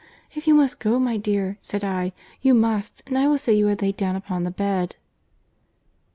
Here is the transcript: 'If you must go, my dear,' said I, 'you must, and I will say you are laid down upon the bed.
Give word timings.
'If 0.33 0.47
you 0.47 0.55
must 0.55 0.79
go, 0.79 0.97
my 0.97 1.17
dear,' 1.17 1.59
said 1.61 1.83
I, 1.83 2.11
'you 2.41 2.55
must, 2.55 3.03
and 3.05 3.19
I 3.19 3.27
will 3.27 3.37
say 3.37 3.53
you 3.53 3.67
are 3.67 3.75
laid 3.75 3.97
down 3.97 4.15
upon 4.15 4.41
the 4.41 4.49
bed. 4.49 4.95